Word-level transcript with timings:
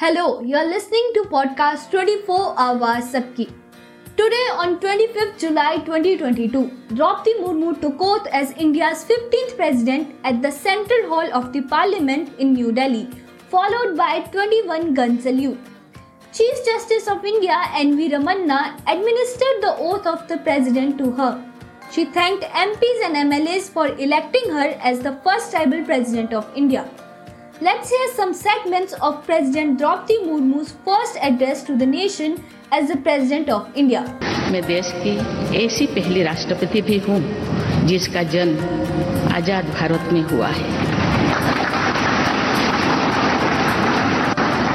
Hello, 0.00 0.40
you're 0.40 0.66
listening 0.66 1.08
to 1.14 1.22
podcast 1.32 1.90
24 1.90 2.56
Awaaz 2.66 3.08
Sabki. 3.14 3.44
Today 4.20 4.44
on 4.60 4.78
25th 4.84 5.38
July 5.38 5.76
2022, 5.88 6.94
Draupadi 6.94 7.34
Murmu 7.40 7.78
took 7.82 8.00
oath 8.00 8.26
as 8.28 8.52
India's 8.52 9.04
15th 9.04 9.56
president 9.56 10.14
at 10.24 10.40
the 10.40 10.50
Central 10.50 11.10
Hall 11.10 11.34
of 11.40 11.52
the 11.52 11.60
Parliament 11.72 12.30
in 12.38 12.54
New 12.54 12.72
Delhi, 12.72 13.10
followed 13.50 13.94
by 13.94 14.20
21 14.38 14.94
gun 14.94 15.20
salute. 15.20 15.58
Chief 16.32 16.64
Justice 16.70 17.06
of 17.06 17.22
India 17.22 17.60
N.V. 17.74 18.08
Ramanna 18.14 18.62
administered 18.94 19.60
the 19.66 19.76
oath 19.90 20.06
of 20.06 20.26
the 20.28 20.38
president 20.38 20.96
to 20.96 21.10
her. 21.20 21.30
She 21.90 22.06
thanked 22.06 22.44
MPs 22.64 23.04
and 23.04 23.22
MLAs 23.30 23.68
for 23.68 23.88
electing 24.08 24.50
her 24.50 24.68
as 24.80 25.00
the 25.00 25.16
first 25.22 25.50
tribal 25.50 25.84
president 25.84 26.32
of 26.32 26.50
India. 26.56 26.88
Let's 27.62 27.90
hear 27.90 28.08
some 28.14 28.32
segments 28.32 28.94
of 29.02 29.22
President 29.26 29.76
Draupadi 29.76 30.14
Murmu's 30.20 30.72
first 30.82 31.18
address 31.20 31.62
to 31.64 31.76
the 31.76 31.84
nation 31.84 32.42
as 32.72 32.88
the 32.88 32.96
President 32.96 33.50
of 33.50 33.68
India. 33.76 34.00
मैं 34.52 34.62
देश 34.66 34.92
की 35.02 35.12
ऐसी 35.56 35.86
पहली 35.86 36.22
राष्ट्रपति 36.22 36.82
भी 36.82 36.98
हूँ 37.08 37.18
जिसका 37.86 38.22
जन्म 38.34 39.28
आज़ाद 39.34 39.68
भारत 39.74 40.12
में 40.12 40.22
हुआ 40.30 40.48
है 40.48 40.68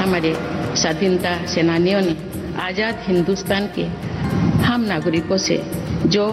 हमारे 0.04 0.34
स्वाधीनता 0.82 1.36
सेनानियों 1.55 2.02
ने 2.02 2.16
आज़ाद 2.68 3.04
हिंदुस्तान 3.08 3.70
के 3.77 3.88
हम 4.66 4.86
नागरिकों 4.94 5.38
से 5.48 5.58
जो 6.08 6.27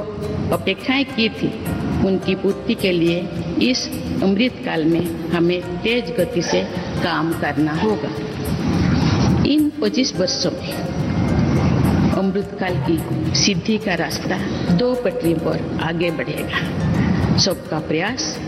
अपेक्षाएँ 0.53 1.05
की 1.15 1.29
थी 1.39 1.53
उनकी 2.07 2.35
पूर्ति 2.35 2.75
के 2.75 2.93
लिए 2.93 3.19
इस 3.71 3.89
अमृत 4.23 4.63
काल 4.65 4.85
में 4.85 5.31
हमें 5.31 5.61
तेज 5.83 6.11
गति 6.11 6.43
से 6.43 6.63
काम 7.05 7.33
करना 7.33 7.73
होगा। 7.73 8.11
इन 9.47 9.71
25 9.81 10.17
वर्षों 10.17 10.51
में 10.51 10.73
अमृत 12.19 12.57
काल 12.61 12.77
की 12.89 13.35
सिद्धि 13.35 13.79
का 13.79 13.95
रास्ता 13.95 14.39
दो 14.77 14.95
पटरी 14.95 15.35
पर 15.35 15.81
आगे 15.83 16.11
बढ़ेगा। 16.11 17.37
सबका 17.39 17.79
प्रयास 17.79 18.39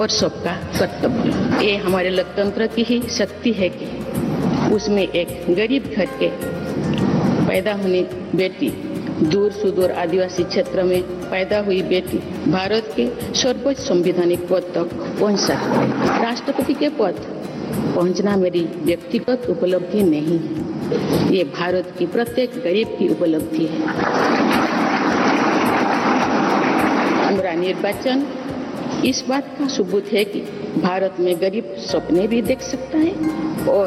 और 0.00 0.08
सबका 0.08 0.52
कर्तव्य। 0.78 1.66
ये 1.66 1.76
हमारे 1.76 2.10
लोकतंत्र 2.10 2.66
की 2.66 2.82
ही 2.82 3.02
शक्ति 3.10 3.52
है 3.52 3.68
कि 3.68 3.86
उसमें 4.74 5.02
एक 5.02 5.54
गरीब 5.54 5.92
घर 5.96 6.06
के 6.22 6.28
पैदा 7.46 7.72
होने 7.72 8.02
बेटी 8.34 8.68
दूर 9.22 9.50
सुदूर 9.52 9.90
आदिवासी 9.92 10.44
क्षेत्र 10.44 10.82
में 10.82 11.02
पैदा 11.30 11.58
हुई 11.60 11.82
बेटी 11.82 12.18
भारत 12.50 12.92
के 12.96 13.06
सर्वोच्च 13.34 13.78
संविधानिक 13.78 14.46
पद 14.48 14.70
तक 14.74 14.94
पहुँच। 15.20 15.50
राष्ट्रपति 16.20 16.74
के 16.74 16.88
पद 16.88 17.20
पहुँचना 17.94 18.36
मेरी 18.36 18.60
व्यक्तिगत 18.60 19.46
उपलब्धि 19.50 20.02
नहीं 20.02 20.38
है। 20.38 21.34
ये 21.34 21.44
भारत 21.44 21.94
की 21.98 22.06
प्रत्येक 22.06 22.50
गरीब 22.64 22.96
की 22.98 23.08
उपलब्धि 23.08 23.66
है। 23.66 23.78
मेरा 27.36 27.54
निर्वाचन 27.54 28.26
इस 29.06 29.24
बात 29.28 29.54
का 29.58 29.66
सबूत 29.68 30.12
है 30.12 30.24
कि 30.24 30.40
भारत 30.82 31.16
में 31.20 31.34
गरीब 31.40 31.74
सपने 31.82 32.26
भी 32.28 32.42
देख 32.42 32.60
सकता 32.62 32.98
है 32.98 33.12
और 33.68 33.86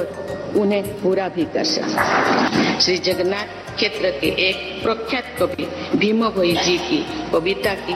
उन्हें 0.57 0.83
पूरा 1.01 1.27
भी 1.27 1.45
कर 1.45 1.63
सकता 1.63 2.01
है। 2.01 2.79
श्री 2.79 2.97
जगन्नाथ 2.97 3.62
क्षेत्र 3.75 4.11
के 4.11 4.27
एक 4.47 4.83
प्रख्यात 4.83 5.35
कवि 5.39 5.65
भीम 5.95 6.27
भोई 6.29 6.53
जी 6.55 6.77
की 6.77 6.97
कविता 7.31 7.73
की 7.85 7.95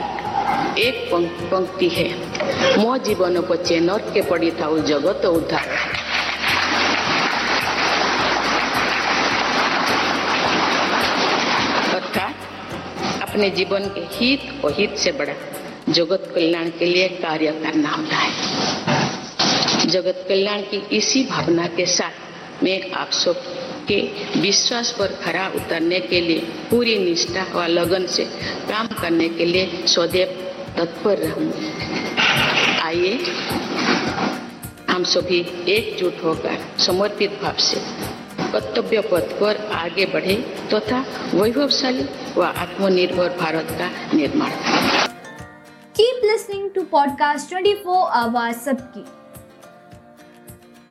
एक 0.82 1.08
पंक्ति 1.50 1.88
है। 1.88 2.08
मो 2.78 2.96
जीवन 2.98 3.40
पचे 3.40 3.80
नरके 3.80 4.22
पड़ी 4.22 4.50
था 4.50 4.66
जगत 4.82 5.24
उद्धार। 5.26 5.66
अर्थात 11.94 12.34
अपने 13.22 13.50
जीवन 13.50 13.84
के 13.88 14.00
हित 14.16 14.64
और 14.64 14.72
हित 14.72 14.96
से 14.96 15.12
बड़ा 15.12 15.34
जगत 15.88 16.32
कल्याण 16.34 16.70
के 16.70 16.86
लिए 16.86 17.08
कार्य 17.08 17.52
करना 17.62 17.88
होता 17.88 18.16
है। 18.16 18.30
जगत 19.88 20.24
कल्याण 20.28 20.60
की 20.62 20.82
इसी 20.96 21.22
भावना 21.24 21.66
के 21.66 21.86
साथ 21.86 22.27
मैं 22.62 22.90
आप 22.90 23.10
सब 23.10 23.42
के 23.88 24.00
विश्वास 24.40 24.90
पर 24.98 25.12
खरा 25.24 25.46
उतरने 25.56 26.00
के 26.00 26.20
लिए, 26.20 26.40
पूरी 26.70 26.98
निष्ठा 26.98 27.44
व 27.54 27.66
लगन 27.66 28.06
से 28.06 28.24
काम 28.70 28.86
करने 29.00 29.28
के 29.28 29.44
लिए 29.44 29.86
सदैव 29.86 30.34
तत्पर 30.76 31.18
रहूँगी 31.18 31.70
आइए, 32.82 33.12
हम 34.90 35.04
सभी 35.04 35.40
एकजुट 35.68 36.22
होकर 36.24 36.58
समर्पित 36.86 37.38
भाव 37.42 37.56
से 37.68 37.80
कर्तव्य 38.52 39.00
पथ 39.12 39.32
पर 39.40 39.56
आगे 39.74 40.06
बढ़े 40.06 40.34
तथा 40.72 41.02
तो 41.02 41.42
वैभवशाली 41.42 42.06
व 42.36 42.42
आत्मनिर्भर 42.42 43.36
भारत 43.40 43.68
का 43.80 43.90
निर्माण 44.16 44.52
Keep 45.98 46.18
listening 46.24 46.66
to 46.74 46.82
podcast 46.90 47.52
24 47.52 48.04
आवाज़ 48.18 48.56
सबकी। 48.56 49.04